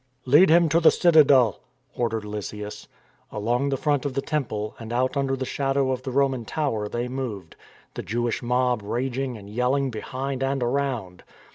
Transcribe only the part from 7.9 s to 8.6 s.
the Jewish